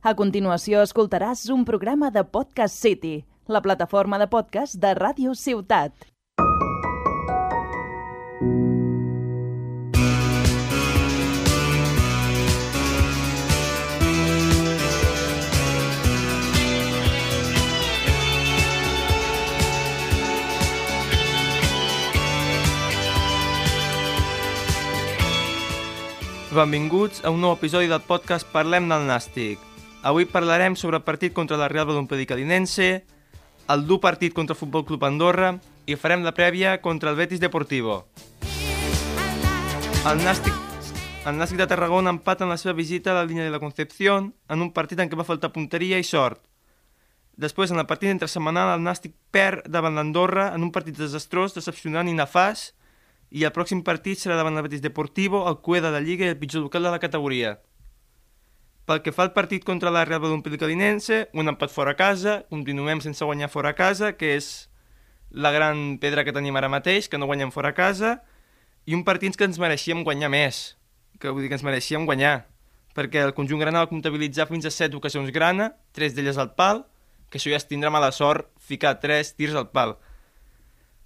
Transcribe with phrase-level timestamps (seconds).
[0.00, 3.18] A continuació escoltaràs un programa de Podcast City,
[3.52, 5.92] la plataforma de podcast de Ràdio Ciutat.
[26.50, 29.69] Benvinguts a un nou episodi del podcast Parlem del Nàstic.
[30.02, 33.04] Avui parlarem sobre el partit contra la Real Valladolid Cadinense,
[33.68, 37.42] el dur partit contra el Futbol Club Andorra i farem la prèvia contra el Betis
[37.42, 38.06] Deportivo.
[40.08, 40.56] El Nàstic,
[41.28, 44.32] el Nàstic de Tarragona empata en la seva visita a la línia de la Concepción
[44.48, 46.40] en un partit en què va faltar punteria i sort.
[47.36, 52.08] Després, en partit entre setmanal, el Nàstic perd davant l'Andorra en un partit desastrós, decepcionant
[52.08, 52.72] i nefast,
[53.30, 56.32] i el pròxim partit serà davant el Betis Deportivo, el cué de la Lliga i
[56.32, 57.58] el pitjor local de la categoria.
[58.90, 62.32] Pel que fa al partit contra la Real Valladolid Calinense, un empat fora a casa,
[62.50, 64.46] continuem sense guanyar fora a casa, que és
[65.30, 68.16] la gran pedra que tenim ara mateix, que no guanyem fora a casa,
[68.90, 70.58] i un partit que ens mereixíem guanyar més,
[71.22, 72.48] que vull dir que ens mereixíem guanyar,
[72.98, 76.82] perquè el conjunt grana va comptabilitzar fins a 7 ocasions grana, 3 d'elles al pal,
[77.30, 80.00] que això ja es tindrà mala sort ficar 3 tirs al pal.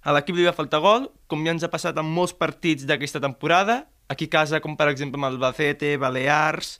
[0.01, 3.21] A l'equip li va faltar gol, com ja ens ha passat en molts partits d'aquesta
[3.21, 6.79] temporada, aquí a casa, com per exemple amb el Bacete, Balears,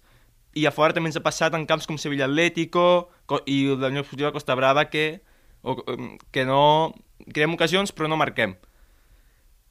[0.55, 3.09] i a fora també ens ha passat en camps com Sevilla Atlético
[3.51, 5.19] i la Unió Esportiva Costa Brava que,
[5.61, 5.75] o,
[6.31, 6.93] que no
[7.35, 8.55] creem ocasions però no marquem.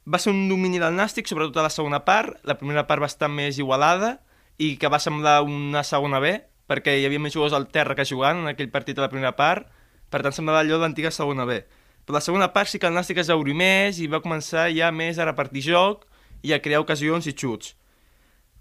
[0.05, 3.09] Va ser un domini del Nàstic, sobretot a la segona part, la primera part va
[3.09, 4.19] estar més igualada
[4.61, 6.35] i que va semblar una segona B,
[6.69, 9.33] perquè hi havia més jugadors al terra que jugant en aquell partit a la primera
[9.39, 9.71] part,
[10.13, 11.63] per tant semblava allò de l'antiga segona B.
[12.05, 14.93] Però la segona part sí que el Nàstic es auri més i va començar ja
[14.93, 16.05] més a repartir joc
[16.45, 17.73] i a crear ocasions i xuts.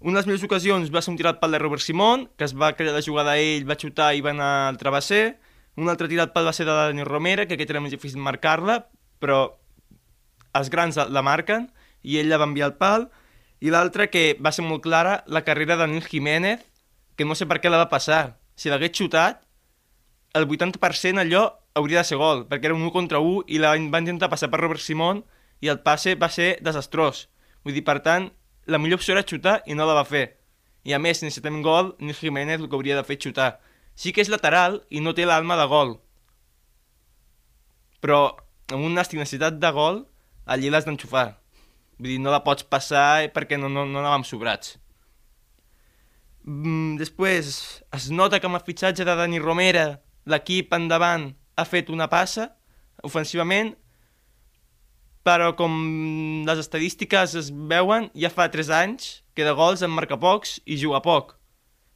[0.00, 2.54] Una de les millors ocasions va ser un tirat pal de Robert Simón, que es
[2.54, 5.38] va crear la jugada a ell, va xutar i va anar al travesser.
[5.80, 8.84] Un altre tirat pal va ser de Daniel Romera, que aquest era més difícil marcar-la,
[9.22, 9.56] però
[10.54, 11.70] els grans la marquen
[12.02, 13.08] i ell la va enviar al pal.
[13.64, 16.60] I l'altra, que va ser molt clara, la carrera de Nil Jiménez,
[17.16, 18.36] que no sé per què la va passar.
[18.54, 19.40] Si l'hagués xutat,
[20.34, 23.72] el 80% allò hauria de ser gol, perquè era un 1 contra 1 i la
[23.72, 25.24] va intentar passar per Robert Simón
[25.64, 27.28] i el passe va ser desastrós.
[27.64, 28.28] Vull dir, per tant,
[28.66, 30.26] la millor opció era xutar i no la va fer.
[30.84, 33.58] I a més, si necessitem gol, Nil Jiménez el que hauria de fer xutar.
[33.96, 35.94] Sí que és lateral i no té l'alma de gol.
[38.04, 38.20] Però
[38.72, 40.02] amb un nàstic necessitat de gol,
[40.44, 41.38] allí l'has d'enxufar.
[41.98, 44.76] Vull dir, no la pots passar perquè no, no, no anàvem sobrats.
[46.44, 47.54] Mm, després,
[47.96, 49.86] es nota que amb el fitxatge de Dani Romera
[50.28, 52.50] l'equip endavant ha fet una passa
[53.04, 53.72] ofensivament,
[55.24, 60.18] però com les estadístiques es veuen, ja fa 3 anys que de gols en marca
[60.20, 61.34] pocs i juga poc.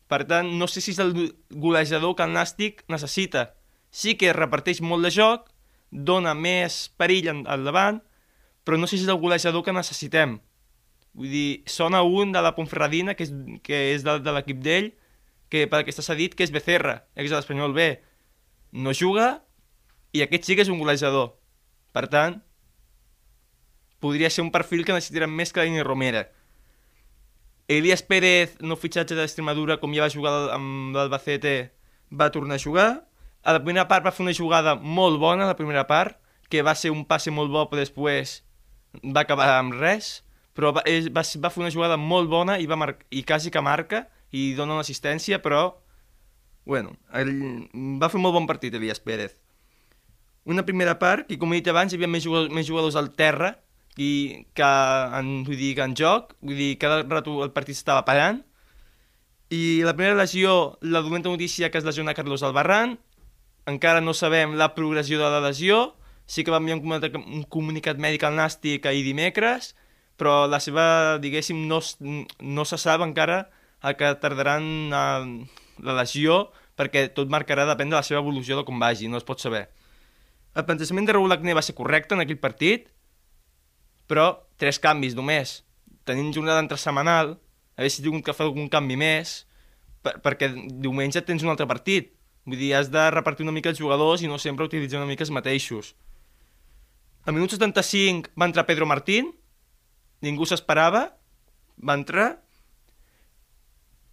[0.09, 1.13] Per tant, no sé si és el
[1.53, 3.53] golejador que el Nàstic necessita.
[3.93, 5.51] Sí que reparteix molt de joc,
[5.93, 8.01] dona més perill al davant,
[8.65, 10.39] però no sé si és el golejador que necessitem.
[11.13, 13.35] Vull dir, sona un de la Ponferradina, que és,
[13.65, 14.93] que és de, de l'equip d'ell,
[15.53, 17.91] que per aquesta s'ha dit que és Becerra, ex de l'Espanyol B.
[18.73, 19.43] No juga,
[20.17, 21.35] i aquest sí que és un golejador.
[21.93, 22.41] Per tant,
[24.01, 26.29] podria ser un perfil que necessitarem més que Dani Romera.
[27.69, 31.71] Elias Pérez, no fitxatge d'Extremadura, com ja va jugar amb l'Albacete,
[32.09, 32.89] va tornar a jugar.
[33.45, 36.17] A la primera part va fer una jugada molt bona, la primera part,
[36.49, 38.39] que va ser un passe molt bo, però després
[39.05, 40.23] va acabar amb res,
[40.57, 40.83] però va,
[41.13, 44.55] va, va fer una jugada molt bona i, va mar i quasi que marca i
[44.57, 45.77] dona una assistència, però
[46.65, 47.31] bueno, el,
[48.01, 49.37] va fer molt bon partit Elias Pérez
[50.49, 53.11] una primera part que, com he dit abans, hi havia més jugadors, més jugadors al
[53.13, 53.53] terra
[53.97, 54.69] i que
[55.19, 58.43] en, vull dir, que en joc, vull dir, cada rato el partit estava parant.
[59.55, 62.99] I la primera lesió, la dolenta notícia que es lesiona Carlos Albarran,
[63.69, 67.45] encara no sabem la progressió de la lesió, sí que va enviar un comunicat, un
[67.49, 69.73] comunicat mèdic al Nàstic ahir dimecres,
[70.21, 71.81] però la seva, diguéssim, no,
[72.41, 73.47] no se sap encara
[73.87, 75.05] el que tardaran a,
[75.83, 76.49] la lesió,
[76.79, 79.69] perquè tot marcarà depèn de la seva evolució de com vagi, no es pot saber.
[80.59, 82.89] El plantejament de Raúl Agné va ser correcte en aquell partit,
[84.09, 85.61] però tres canvis només.
[86.09, 87.37] Tenint jornada entre setmanal,
[87.77, 89.43] hagués tingut que fer algun canvi més,
[90.03, 90.51] per, perquè
[90.83, 92.15] diumenge tens un altre partit.
[92.49, 95.27] Vull dir, has de repartir una mica els jugadors i no sempre utilitzar una mica
[95.27, 95.93] els mateixos.
[97.29, 99.35] Al minut 75 va entrar Pedro Martín,
[100.25, 101.11] ningú s'esperava,
[101.77, 102.31] va entrar.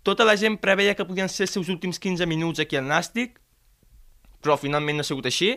[0.04, 3.40] Tota la gent preveia que podien ser els seus últims 15 minuts aquí al Nàstic,
[4.44, 5.56] però finalment no ha sigut així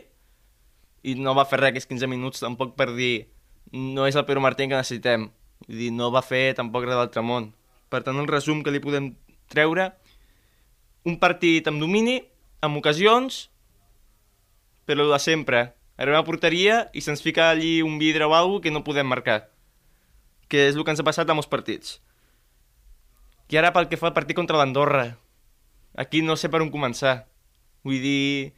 [1.04, 3.26] i no va fer res aquests 15 minuts tampoc per dir
[3.72, 5.28] no és el Pedro Martín que necessitem.
[5.66, 7.52] Vull dir, no va fer tampoc res d'altre món.
[7.88, 9.12] Per tant, el resum que li podem
[9.52, 9.90] treure,
[11.08, 12.18] un partit amb domini,
[12.64, 13.48] amb ocasions,
[14.88, 15.72] però de sempre.
[15.98, 19.50] Arribem a porteria i se'ns fica allí un vidre o alguna que no podem marcar.
[20.48, 21.98] Que és el que ens ha passat a molts partits.
[23.48, 25.18] I ara pel que fa al partit contra l'Andorra.
[25.96, 27.26] Aquí no sé per on començar.
[27.84, 28.52] Vull dir,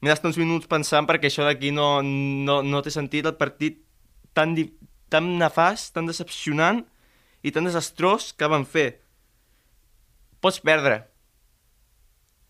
[0.00, 3.83] m'he d'estar uns minuts pensant perquè això d'aquí no, no, no té sentit el partit
[4.34, 4.54] tan,
[5.12, 6.82] tan nefast, tan decepcionant
[7.44, 9.00] i tan desastrós que van fer.
[10.44, 11.04] Pots perdre.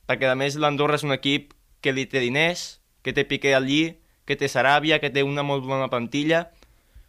[0.08, 1.52] Perquè a més l'Andorra és un equip
[1.84, 5.64] que li té diners, que té Piqué allí, que té Saràbia, que té una molt
[5.68, 6.48] bona plantilla,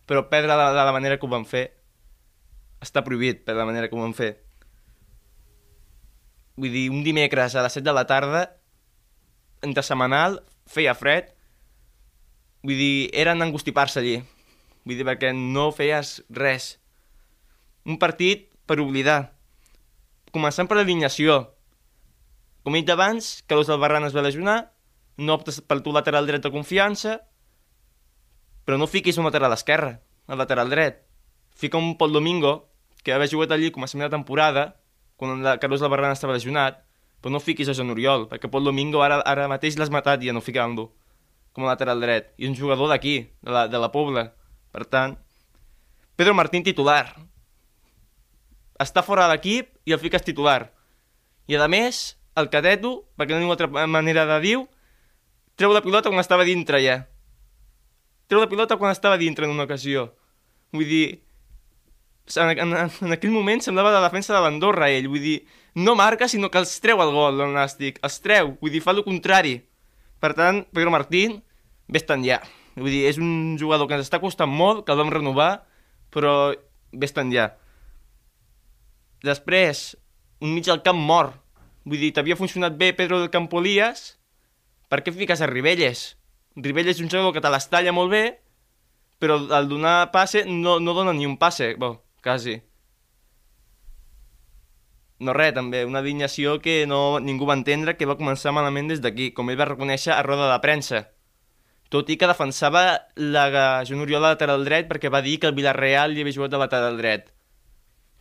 [0.06, 1.70] però perdre de, de la manera que ho van fer
[2.86, 4.36] està prohibit per la manera que ho van fer.
[6.56, 8.46] Vull dir, un dimecres a les 7 de la tarda,
[9.66, 10.40] entre setmanal,
[10.72, 11.32] feia fred,
[12.64, 14.20] vull dir, eren angustipar-se allí.
[14.86, 16.76] Vull dir, perquè no feies res.
[17.86, 19.36] Un partit per oblidar.
[20.34, 21.42] Començant per l'alineació.
[22.66, 24.58] Com he dit abans, Carlos Albarrán es va lesionar,
[25.18, 27.20] no optes pel tu lateral dret de confiança,
[28.66, 31.04] però no fiquis un lateral esquerre, al lateral dret.
[31.56, 32.72] Fica un Pol Domingo,
[33.04, 34.82] que haver jugat allí a de temporada,
[35.16, 36.84] quan la Carlos Albarrán estava lesionat,
[37.22, 40.34] però no fiquis a Joan Oriol, perquè Pol Domingo ara, ara mateix l'has matat ja
[40.34, 40.92] no ficant-lo
[41.56, 42.34] com a lateral dret.
[42.38, 44.34] I un jugador d'aquí, de la, de la Pobla.
[44.76, 45.14] Per tant,
[46.20, 47.16] Pedro Martín titular.
[48.84, 50.66] Està fora de l'equip i el fiques titular.
[51.48, 54.58] I a més, el cadeto, perquè no hi ha altra manera de dir
[55.56, 56.98] treu la pilota quan estava dintre ja.
[58.28, 60.10] Treu la pilota quan estava dintre en una ocasió.
[60.76, 61.06] Vull dir,
[62.36, 62.76] en, en,
[63.08, 65.38] en aquell moment semblava la defensa de l'Andorra ell, vull dir,
[65.80, 68.92] no marca sinó que els treu el gol, el Nàstic, els treu, vull dir, fa
[68.92, 69.56] el contrari.
[70.20, 71.40] Per tant, Pedro Martín,
[71.88, 72.44] vés-te'n ja.
[72.76, 75.66] Vull dir, és un jugador que ens està costant molt, que el vam renovar,
[76.12, 76.52] però
[76.92, 77.50] vés-te'n ja.
[79.24, 79.96] Després,
[80.44, 81.40] un mig del camp mort.
[81.86, 84.16] Vull dir, t'havia funcionat bé Pedro del Campolías,
[84.90, 86.16] per què fiques a Ribelles?
[86.56, 88.24] Ribelles és un jugador que te les talla molt bé,
[89.20, 92.60] però al donar passe no, no dona ni un passe, bo, quasi.
[95.24, 99.02] No res, també, una dignació que no, ningú va entendre que va començar malament des
[99.02, 101.06] d'aquí, com ell va reconèixer a roda de premsa.
[101.96, 102.82] Tot i que defensava
[103.16, 103.46] la
[103.88, 106.98] Joan de lateral dret perquè va dir que el Villarreal li havia jugat de lateral
[107.00, 107.30] dret.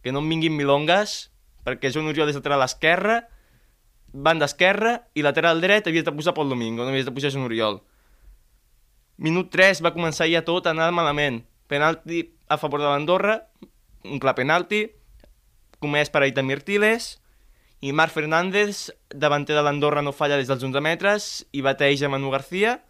[0.04, 1.32] Que no em vinguin milongas,
[1.66, 3.24] perquè Joan Oriol és lateral esquerra,
[4.12, 7.48] banda esquerra i lateral dret havies de posar Pol Domingo, no havies de posar Joan
[7.48, 7.80] Oriol.
[9.18, 11.42] Minut 3 va començar ja tot a anar malament.
[11.66, 13.40] Penalti a favor de l'Andorra,
[14.06, 14.84] un clar penalti,
[15.82, 17.16] comès per Aita Mirtiles,
[17.82, 22.14] i Marc Fernández, davanter de l'Andorra, no falla des dels 11 metres i bateja a
[22.14, 22.84] Manu García.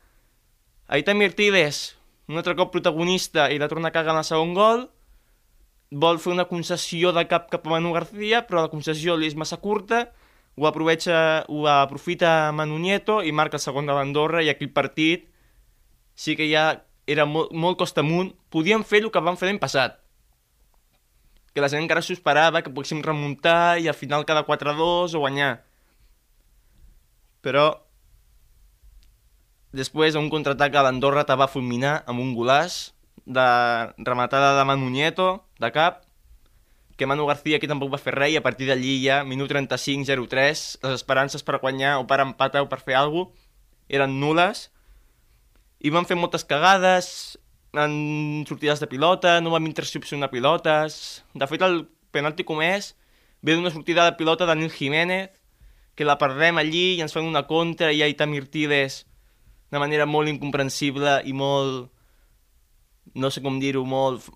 [0.87, 1.97] Aita Mirtiles,
[2.29, 4.83] un altre cop protagonista i la torna a cagar en el segon gol,
[5.91, 9.37] vol fer una concessió de cap cap a Manu García, però la concessió li és
[9.39, 10.11] massa curta,
[10.57, 14.75] ho, aprovecha, ho aprofita Manu Nieto i marca el segon de l'Andorra i aquí el
[14.77, 15.25] partit
[16.15, 18.35] sí que ja era molt, molt costa amunt.
[18.53, 19.97] Podíem fer el que vam fer l'any passat,
[21.55, 25.25] que la gent encara s'ho esperava, que poguéssim remuntar i al final cada 4-2 o
[25.25, 25.65] guanyar.
[27.41, 27.84] Però
[29.75, 32.95] després, un contraatac a l'Andorra te va fulminar amb un golaç
[33.27, 33.47] de
[34.07, 36.03] rematada de Manu Nieto, de cap,
[36.97, 40.63] que Manu García aquí tampoc va fer res i a partir d'allí ja, minut 35-03,
[40.85, 43.43] les esperances per guanyar o per empatar o per fer alguna cosa
[43.89, 44.71] eren nules
[45.85, 47.37] i van fer moltes cagades
[47.77, 51.25] en sortides de pilota, no vam intercepcionar pilotes...
[51.35, 51.83] De fet, el
[52.15, 52.95] penalti comès
[53.45, 55.35] ve d'una sortida de pilota de Nil Jiménez,
[55.95, 59.03] que la perdem allí i ens fan una contra i Aita Mirtiles
[59.75, 61.91] de manera molt incomprensible i molt...
[63.15, 64.31] no sé com dir-ho, molt...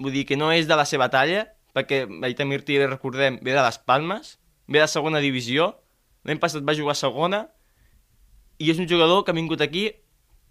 [0.00, 1.44] Vull dir que no és de la seva talla,
[1.76, 5.74] perquè Aita Mirtiles, recordem, ve de les Palmes, ve de segona divisió,
[6.24, 7.44] l'any passat va jugar segona,
[8.60, 9.86] i és un jugador que ha vingut aquí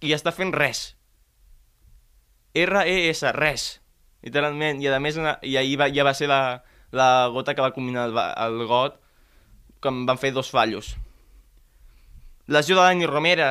[0.06, 0.94] i està fent res.
[2.58, 3.68] R-E-S, res.
[4.26, 7.74] Literalment, i a més, i ahir va, ja va ser la, la gota que va
[7.76, 8.98] combinar el, el got,
[9.84, 10.96] quan van fer dos fallos.
[12.50, 13.50] Lesió de Dani Romera.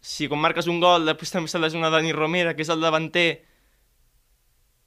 [0.00, 3.44] Si quan marques un gol, després també s'ha lesionat Dani Romera, que és el davanter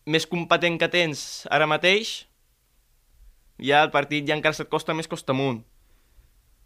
[0.10, 2.26] més competent que tens ara mateix,
[3.62, 5.62] ja el partit ja encara se't costa més costa amunt.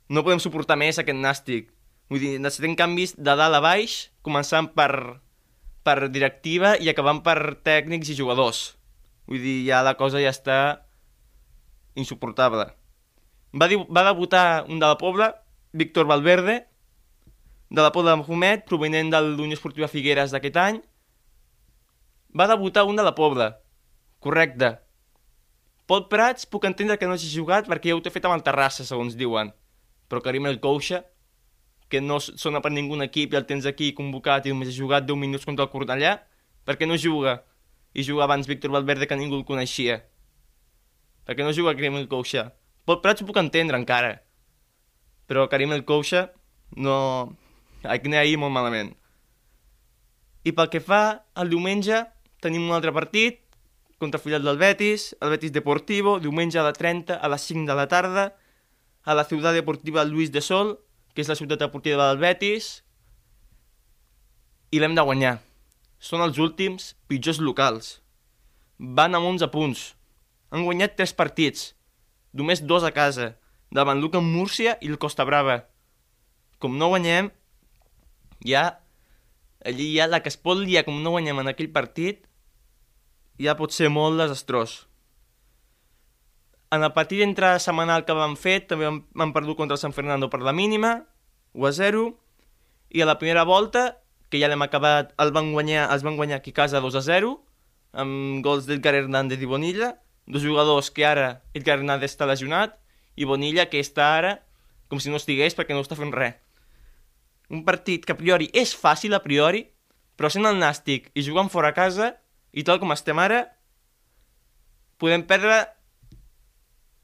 [0.07, 1.67] No podem suportar més aquest nàstic.
[2.07, 5.19] Vull dir, necessitem canvis de dalt a baix, començant per,
[5.83, 8.77] per directiva i acabant per tècnics i jugadors.
[9.27, 10.59] Vull dir, ja la cosa ja està
[11.99, 12.69] insuportable.
[13.51, 15.33] Va, va debutar un de la Pobla,
[15.75, 16.61] Víctor Valverde,
[17.69, 20.81] de la Pobla de Mahomet, provenent de l'Unió Esportiva Figueres d'aquest any.
[22.37, 23.51] Va debutar un de la Pobla,
[24.23, 24.77] correcte.
[25.87, 28.43] Pol Prats puc entendre que no hagi jugat perquè ja ho té fet amb el
[28.43, 29.53] Terrassa, segons diuen.
[30.07, 31.03] però Karim El Coucha,
[31.89, 35.03] que no sona per ningú equip i el tens aquí convocat i només ha jugat
[35.03, 36.13] 10 minuts contra el Cornellà,
[36.63, 37.43] per què no juga?
[37.93, 40.03] I juga abans Víctor Valverde que ningú el coneixia.
[41.25, 42.53] Per què no juga Karim El Coucha?
[42.85, 44.21] Prats ho puc entendre encara,
[45.27, 46.31] però Karim El Coucha
[46.75, 47.35] no...
[47.83, 48.93] Anem ahir molt malament.
[50.47, 52.05] I pel que fa al diumenge,
[52.41, 53.41] tenim un altre partit
[53.97, 57.75] contra Fillet del Betis, el Betis Deportivo, diumenge a la 30 a les 5 de
[57.77, 58.25] la tarda,
[59.03, 60.77] a la ciutat deportiva Luis de Sol,
[61.13, 62.83] que és la ciutat deportiva del Betis,
[64.71, 65.37] i l'hem de guanyar.
[65.97, 67.97] Són els últims pitjors locals.
[68.77, 69.87] Van amb 11 punts.
[70.53, 71.71] Han guanyat 3 partits,
[72.37, 73.33] només dos a casa,
[73.73, 75.63] davant Luca Múrcia i el Costa Brava.
[76.61, 77.31] Com no guanyem,
[78.45, 78.79] ja
[79.65, 82.27] allí ja la que es pot liar com no guanyem en aquell partit
[83.41, 84.87] ja pot ser molt desastrós.
[86.73, 89.93] En el partit entre setmanal que vam fer també vam, vam perdut contra el San
[89.95, 91.05] Fernando per la mínima,
[91.53, 92.07] 1 a 0,
[92.91, 96.41] i a la primera volta, que ja l'hem acabat, el van guanyar, els van guanyar
[96.41, 97.37] aquí a casa 2 a 0,
[97.93, 99.93] amb gols d'Edgar Hernández i Bonilla,
[100.27, 102.75] dos jugadors que ara Edgar Hernández està lesionat,
[103.15, 104.33] i Bonilla que està ara
[104.91, 106.35] com si no estigués perquè no està fent res.
[107.53, 109.63] Un partit que a priori és fàcil a priori,
[110.17, 112.13] però sent el nàstic i jugant fora a casa,
[112.51, 113.43] i tal com estem ara,
[114.97, 115.61] podem perdre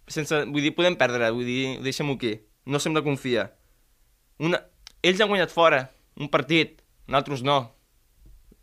[0.07, 2.35] sense, vull dir, podem perdre, vull dir, deixem-ho aquí.
[2.65, 3.51] No sembla confiar.
[4.43, 4.59] Una...
[5.03, 5.81] Ells han guanyat fora
[6.19, 7.57] un partit, nosaltres no.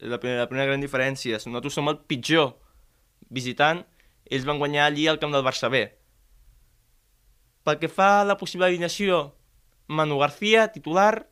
[0.01, 1.41] La primera, la primera gran diferència.
[1.45, 2.55] Nosaltres som el pitjor
[3.29, 3.83] visitant,
[4.31, 5.85] ells van guanyar allí al camp del Barça B.
[7.67, 9.35] Pel que fa a la possible alineació,
[9.87, 11.29] Manu García, titular,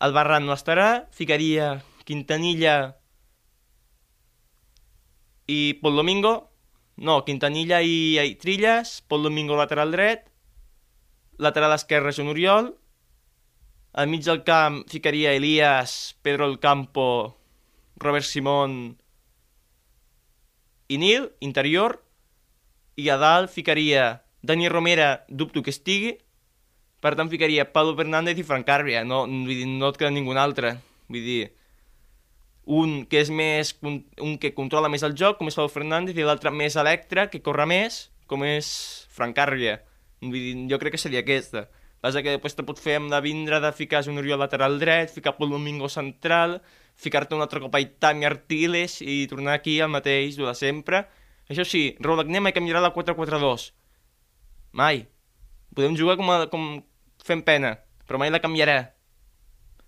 [0.00, 2.96] el Barran no estarà, ficaria Quintanilla,
[5.50, 6.32] i Pol Domingo,
[6.96, 10.28] no, Quintanilla i, i Trilles, Pol Domingo lateral dret,
[11.42, 12.70] lateral esquerre Joan Oriol,
[13.92, 17.36] al mig del camp ficaria Elias, Pedro El Campo,
[17.96, 18.76] Robert Simón
[20.88, 21.98] i Nil, interior,
[22.96, 26.14] i a dalt ficaria Dani Romera, dubto que estigui,
[27.00, 30.36] per tant ficaria Pablo Fernández i Frank Carbia, no, vull dir, no et queda ningú
[30.36, 30.76] altre,
[31.08, 31.42] vull dir,
[32.70, 36.26] un que és més un que controla més el joc, com és Pau Fernández, i
[36.26, 38.68] l'altre més electre, que corre més, com és
[39.10, 39.80] Frank Carria.
[40.22, 41.66] Jo crec que seria aquesta.
[42.00, 45.10] Passa que després te pot fer amb de vindre de ficar un Oriol lateral dret,
[45.12, 46.60] ficar Pol Domingo central,
[46.96, 51.04] ficar-te un altre cop a Itami Artiles i tornar aquí al mateix, de sempre.
[51.50, 53.72] Això sí, Raúl Agnema canviarà la 4-4-2.
[54.72, 55.04] Mai.
[55.74, 56.64] Podem jugar com, a, com
[57.26, 58.78] fent pena, però mai la canviarà.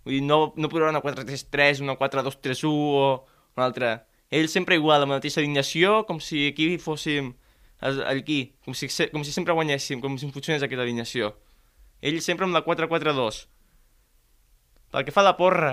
[0.02, 3.04] Vull dir, no, no podrà una 4-3-3, una 4-2-3-1 o
[3.56, 3.92] una altra.
[4.32, 7.34] Ell sempre igual, amb la mateixa alineació, com si aquí fóssim
[7.82, 11.32] aquí, com si, com si sempre guanyéssim, com si funcionés aquesta alineació.
[12.02, 13.46] Ell sempre amb la 4-4-2.
[14.92, 15.72] Pel que fa a la porra,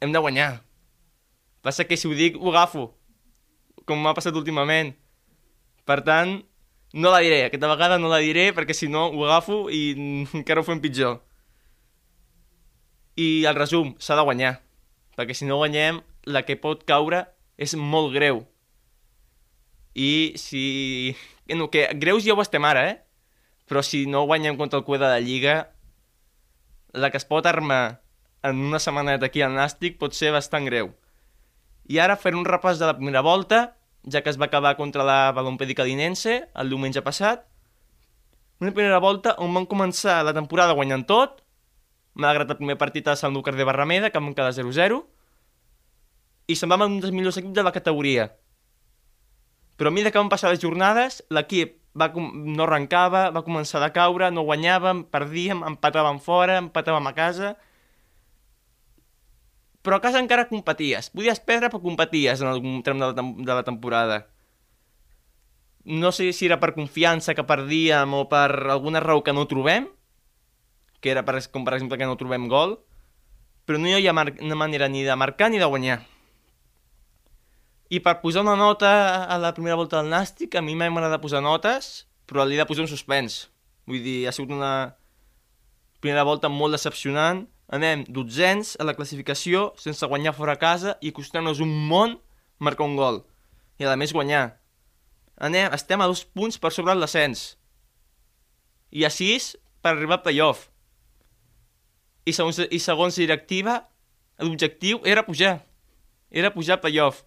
[0.00, 0.62] hem de guanyar.
[1.62, 2.92] Passa que si ho dic, ho agafo,
[3.84, 4.94] com m'ha passat últimament.
[5.88, 6.38] Per tant,
[6.92, 9.92] no la diré, aquesta vegada no la diré perquè si no ho agafo i
[10.38, 11.20] encara ho fem pitjor.
[13.18, 14.54] I el resum, s'ha de guanyar,
[15.18, 17.24] perquè si no guanyem, la que pot caure
[17.58, 18.44] és molt greu.
[19.98, 21.16] I si...
[21.50, 22.96] No, que greus ja ho estem ara, eh?
[23.66, 25.56] Però si no guanyem contra el cue de Lliga,
[26.92, 28.00] la que es pot armar
[28.46, 30.92] en una setmana d'aquí al Nàstic pot ser bastant greu.
[31.88, 33.77] I ara fer un repàs de la primera volta,
[34.12, 37.44] ja que es va acabar contra la Balompèdica Linense el diumenge passat.
[38.58, 41.42] Una primera volta on van començar la temporada guanyant tot,
[42.18, 44.98] malgrat el primer partit a Sant Lucas de Barrameda, que vam quedar 0-0,
[46.48, 48.32] i se'n va un dels millors equips de la categoria.
[49.78, 53.92] Però a mesura que van passar les jornades, l'equip va, no arrencava, va començar a
[53.94, 57.56] caure, no guanyàvem, perdíem, empatàvem fora, empatàvem a casa...
[59.82, 61.10] Però a casa encara competies.
[61.14, 64.18] Podies perdre, però competies en algun tram de la, de la temporada.
[65.84, 69.86] No sé si era per confiança que perdíem o per alguna raó que no trobem,
[71.00, 72.76] que era per, com per exemple que no trobem gol,
[73.64, 76.02] però no hi ha una manera ni de marcar ni de guanyar.
[77.88, 81.40] I per posar una nota a la primera volta del Nàstic, a mi m'agrada posar
[81.40, 83.46] notes, però li he de posar un suspens.
[83.88, 84.92] Vull dir, ha sigut una
[86.04, 87.46] primera volta molt decepcionant.
[87.68, 92.16] Anem dotzens a la classificació, sense guanyar fora a casa i costant-nos un món
[92.58, 93.22] marcar un gol.
[93.78, 94.56] I a més guanyar.
[95.36, 97.54] Anem, estem a dos punts per sobre l'ascens.
[98.90, 99.52] I a sis
[99.84, 100.68] per arribar al playoff
[102.28, 103.80] i segons, i segons directiva
[104.44, 105.58] l'objectiu era pujar.
[106.30, 107.24] Era pujar a playoff.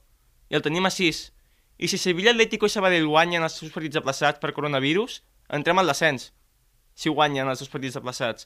[0.52, 1.22] I el tenim a 6.
[1.82, 5.90] I si Sevilla, Atlético i Sabadell guanyen els seus partits aplaçats per coronavirus, entrem al
[5.90, 6.30] descens,
[6.94, 8.46] si guanyen els dos partits aplaçats.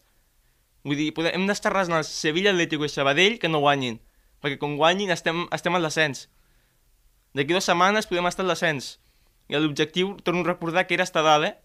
[0.85, 3.97] Vull dir, podem, hem d'estar rasant el Sevilla, Atlético i Sabadell que no guanyin,
[4.43, 6.27] perquè com guanyin estem, estem al descens.
[7.35, 8.95] D'aquí dues setmanes podem estar al descens.
[9.49, 11.55] I l'objectiu, torno a recordar, que era estar dalt, eh?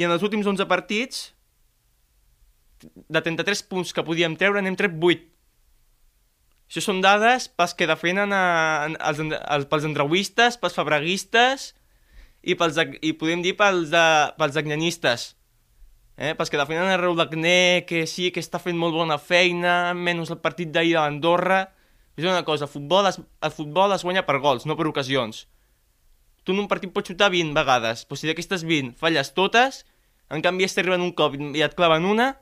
[0.00, 1.28] I en els últims 11 partits,
[2.80, 5.24] de 33 punts que podíem treure, n'hem tret 8.
[6.68, 8.44] Això són dades pels que defenen a,
[9.08, 11.72] els, els, pels andreuistes, pels fabreguistes
[12.44, 14.04] i, pels, i podem dir pels, de,
[14.36, 15.32] pels agnanistes.
[16.18, 16.34] Eh?
[16.34, 20.32] Pels que defenen a Raúl Agné, que sí, que està fent molt bona feina, menys
[20.34, 21.60] el partit d'ahir a Andorra.
[22.18, 25.44] És una cosa, el futbol, es, el futbol es guanya per gols, no per ocasions.
[26.42, 29.84] Tu en un partit pots xutar 20 vegades, però si d'aquestes 20 falles totes,
[30.34, 32.32] en canvi si t'arriben un cop i et claven una,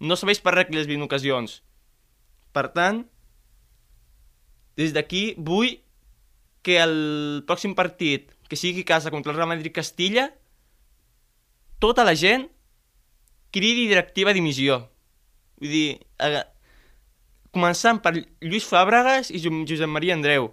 [0.00, 1.58] no sabeix per res aquelles 20 ocasions.
[2.56, 3.04] Per tant,
[4.80, 5.76] des d'aquí vull
[6.64, 6.96] que el
[7.44, 10.30] pròxim partit, que sigui casa contra el Real Madrid-Castilla,
[11.84, 12.48] tota la gent
[13.54, 14.82] cridi directiva a dimissió.
[15.62, 16.42] Vull dir, eh,
[17.54, 20.50] començant per Lluís Fàbregas i Josep Maria Andreu.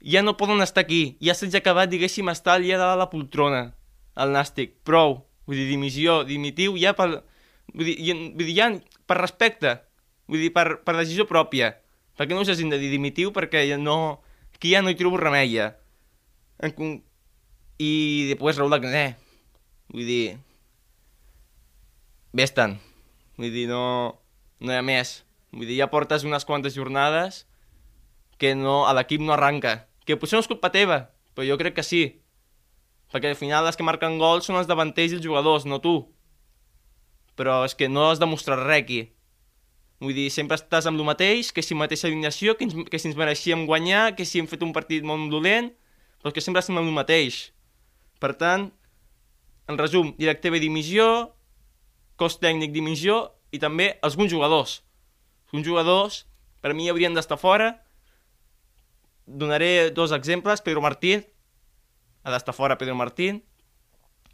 [0.00, 3.74] Ja no poden estar aquí, ja se'ns ha acabat, diguéssim, estar allà de la poltrona,
[4.16, 5.26] el nàstic, prou.
[5.46, 7.22] Vull dir, dimissió, dimitiu, ja per...
[7.74, 8.70] Vull dir, vull dir ja
[9.06, 9.74] per respecte,
[10.30, 11.74] vull dir, per, per decisió pròpia.
[12.16, 14.22] Perquè no us hagin de dir dimitiu, perquè ja no...
[14.56, 15.74] Aquí ja no hi trobo remei, ja.
[16.64, 17.02] En...
[17.76, 17.92] I
[18.32, 19.06] després Raúl Agné.
[19.92, 20.24] Vull dir...
[22.36, 22.76] Vés-te'n.
[23.40, 23.82] Vull dir, no...
[24.60, 25.18] No hi ha més.
[25.52, 27.44] Vull dir, ja portes unes quantes jornades
[28.40, 29.86] que no, a l'equip no arranca.
[30.04, 30.98] Que potser no és culpa teva,
[31.34, 32.02] però jo crec que sí.
[33.12, 35.98] Perquè al final els que marquen gols són els davanters i els jugadors, no tu.
[37.36, 39.00] Però és que no has demostrat res aquí.
[40.00, 43.08] Vull dir, sempre estàs amb el mateix, que si mateixa alineació, que, ens, que si
[43.08, 45.70] ens mereixíem guanyar, que si hem fet un partit molt dolent,
[46.20, 47.46] però que sempre estem amb el mateix.
[48.20, 48.68] Per tant,
[49.68, 51.35] en resum, directiva i dimissió,
[52.16, 53.20] cos tècnic dimissió
[53.52, 54.80] i també alguns jugadors.
[55.48, 56.20] Alguns jugadors,
[56.60, 57.70] per mi, haurien d'estar fora.
[59.26, 60.62] Donaré dos exemples.
[60.62, 61.24] Pedro Martín,
[62.26, 63.44] ha d'estar fora Pedro Martín.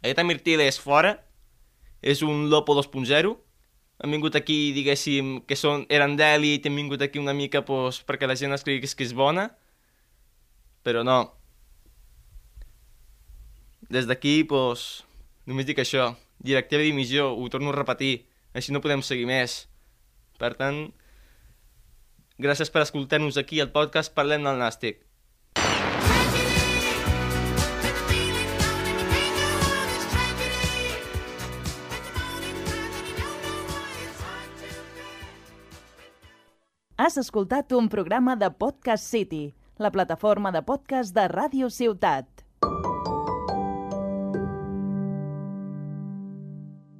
[0.03, 1.13] Aeta Mirtile és fora,
[2.01, 3.35] és un Lopo 2.0.
[4.03, 8.27] Han vingut aquí, diguéssim, que són, eren d'èlit, han vingut aquí una mica pues, perquè
[8.27, 9.51] la gent es cregui que és bona.
[10.83, 11.19] Però no.
[13.93, 15.05] Des d'aquí, pues,
[15.45, 16.15] només dic això.
[16.43, 18.27] Directiva de dimissió, ho torno a repetir.
[18.53, 19.63] Així no podem seguir més.
[20.37, 20.89] Per tant,
[22.37, 24.99] gràcies per escoltar-nos aquí al podcast Parlem del Nàstic.
[37.03, 42.43] Has escoltat un programa de Podcast City, la plataforma de podcast de Ràdio Ciutat.